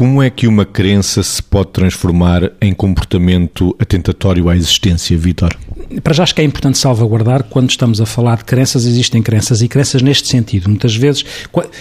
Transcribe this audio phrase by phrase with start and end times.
[0.00, 5.54] Como é que uma crença se pode transformar em comportamento atentatório à existência, Vitor?
[6.02, 9.60] Para já acho que é importante salvaguardar quando estamos a falar de crenças, existem crenças
[9.60, 10.70] e crenças neste sentido.
[10.70, 11.22] Muitas vezes,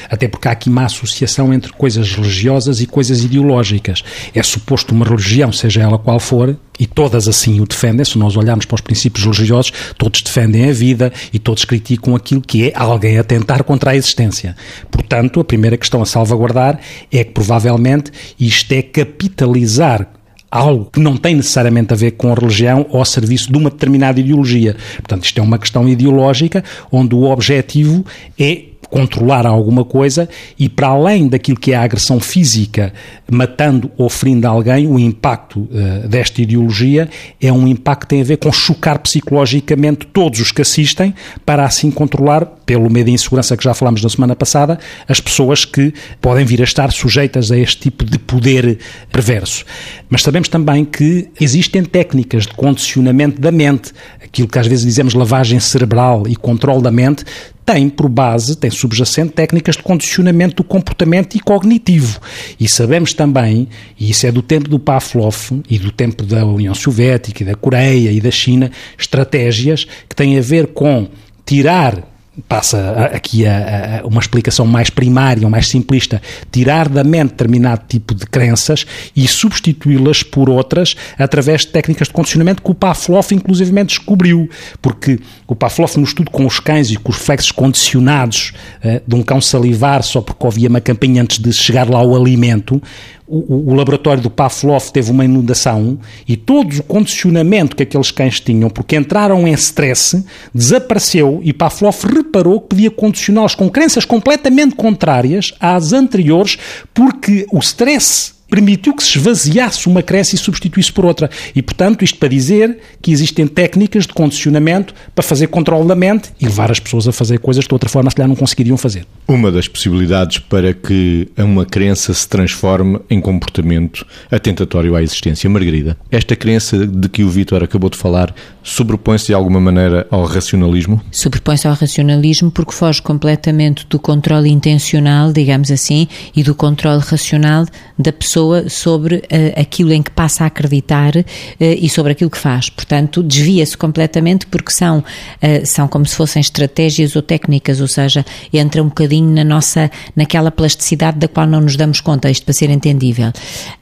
[0.09, 4.03] até porque há aqui uma associação entre coisas religiosas e coisas ideológicas.
[4.35, 8.37] É suposto uma religião, seja ela qual for, e todas assim o defendem, se nós
[8.37, 12.73] olharmos para os princípios religiosos, todos defendem a vida e todos criticam aquilo que é
[12.75, 14.55] alguém a tentar contra a existência.
[14.89, 16.79] Portanto, a primeira questão a salvaguardar
[17.11, 20.07] é que provavelmente isto é capitalizar
[20.51, 24.19] algo que não tem necessariamente a ver com a religião ou serviço de uma determinada
[24.19, 24.75] ideologia.
[24.95, 28.03] Portanto, isto é uma questão ideológica onde o objetivo
[28.39, 32.93] é controlar alguma coisa e para além daquilo que é a agressão física,
[33.31, 37.09] matando ou ferindo alguém, o impacto uh, desta ideologia
[37.41, 41.13] é um impacto que tem a ver com chocar psicologicamente todos os que assistem
[41.45, 45.65] para assim controlar, pelo medo de insegurança que já falámos na semana passada, as pessoas
[45.65, 48.79] que podem vir a estar sujeitas a este tipo de poder
[49.11, 49.65] perverso.
[50.09, 53.91] Mas sabemos também que existem técnicas de condicionamento da mente,
[54.23, 57.25] aquilo que às vezes dizemos lavagem cerebral e controle da mente,
[57.71, 62.19] tem por base, tem subjacente técnicas de condicionamento do comportamento e cognitivo.
[62.59, 63.67] E sabemos também,
[63.99, 67.53] e isso é do tempo do Pavlov e do tempo da União Soviética e da
[67.53, 71.07] Coreia e da China, estratégias que têm a ver com
[71.45, 72.03] tirar
[72.47, 77.83] passa aqui a, a, uma explicação mais primária, ou mais simplista, tirar da mente determinado
[77.87, 83.31] tipo de crenças e substituí-las por outras através de técnicas de condicionamento que o Pavlov
[83.31, 84.49] inclusivamente descobriu,
[84.81, 89.15] porque o Pavlov no estudo com os cães e com os reflexos condicionados uh, de
[89.15, 92.81] um cão salivar só porque ouvia uma campainha antes de chegar lá o alimento,
[93.29, 98.39] o, o, laboratório do Pavlov teve uma inundação e todo o condicionamento que aqueles cães
[98.39, 104.75] tinham, porque entraram em stress, desapareceu e Pavlov reparou que podia condicioná-los com crenças completamente
[104.75, 106.57] contrárias às anteriores,
[106.93, 111.29] porque o stress permitiu que se esvaziasse uma crença e substituísse por outra.
[111.55, 116.31] E, portanto, isto para dizer que existem técnicas de condicionamento para fazer controle da mente
[116.39, 118.77] e levar as pessoas a fazer coisas que de outra forma se calhar não conseguiriam
[118.77, 119.05] fazer.
[119.27, 125.49] Uma das possibilidades para que uma crença se transforme em comportamento atentatório à existência.
[125.49, 128.33] Margarida, esta crença de que o Vítor acabou de falar
[128.63, 131.01] sobrepõe-se de alguma maneira ao racionalismo?
[131.11, 137.65] Sobrepõe-se ao racionalismo porque foge completamente do controle intencional, digamos assim, e do controle racional
[137.97, 138.38] da pessoa
[138.69, 139.21] sobre uh,
[139.59, 141.23] aquilo em que passa a acreditar uh,
[141.59, 142.69] e sobre aquilo que faz.
[142.69, 148.25] Portanto, desvia-se completamente porque são, uh, são como se fossem estratégias ou técnicas, ou seja,
[148.53, 152.53] entra um bocadinho na nossa, naquela plasticidade da qual não nos damos conta, isto para
[152.53, 153.31] ser entendível.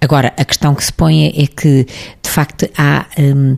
[0.02, 1.86] Agora, a questão que se põe é, é que,
[2.22, 3.06] de facto, há.
[3.18, 3.58] Um,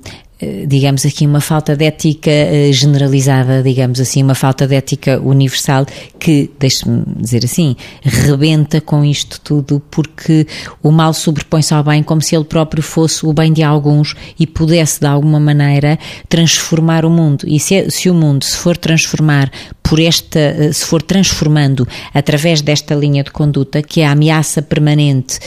[0.68, 5.86] digamos aqui, uma falta de ética eh, generalizada, digamos assim, uma falta de ética universal
[6.18, 10.48] que, deixe-me dizer assim, rebenta com isto tudo porque
[10.82, 14.48] o mal sobrepõe-se ao bem como se ele próprio fosse o bem de alguns e
[14.48, 16.00] pudesse, de alguma maneira,
[16.30, 17.44] transformar o mundo.
[17.46, 19.52] E se, se o mundo se for transformar
[19.90, 24.62] por esta, eh, se for transformando através desta linha de conduta, que é a ameaça
[24.62, 25.40] permanente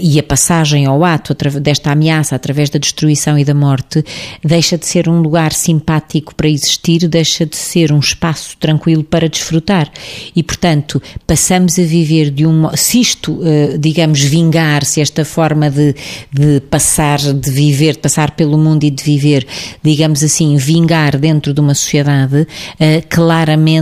[0.00, 4.04] e a passagem ao ato desta ameaça através da destruição e da morte,
[4.42, 9.28] deixa de ser um lugar simpático para existir, deixa de ser um espaço tranquilo para
[9.28, 9.90] desfrutar.
[10.34, 12.68] E, portanto, passamos a viver de um.
[12.76, 15.94] Se isto, eh, digamos, vingar, se esta forma de,
[16.32, 19.46] de passar, de viver, de passar pelo mundo e de viver,
[19.82, 22.46] digamos assim, vingar dentro de uma sociedade,
[22.78, 23.02] eh,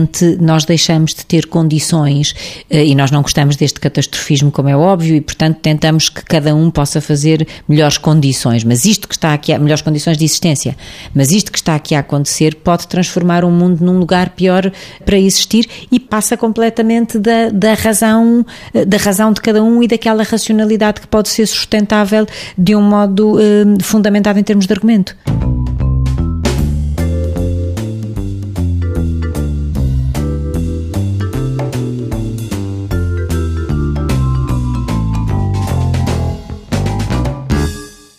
[0.03, 2.35] claramente nós deixamos de ter condições
[2.69, 6.55] eh, e nós não gostamos deste catastrofismo, como é óbvio, e, portanto, tentamos que cada
[6.55, 8.65] um possa fazer melhores condições.
[8.65, 10.77] Mas isto que está aqui, melhores condições de existência.
[11.15, 14.71] Mas isto que está aqui a acontecer pode transformar o mundo num lugar pior
[15.05, 18.45] para existir e passa completamente da, da, razão,
[18.87, 22.27] da razão de cada um e daquela racionalidade que pode ser sustentável
[22.57, 25.17] de um modo eh, fundamentado em termos de argumento.